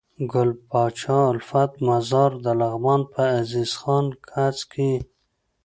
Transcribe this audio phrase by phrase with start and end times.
[0.31, 4.91] ګل پاچا الفت مزار دلغمان په عزيز خان کځ کي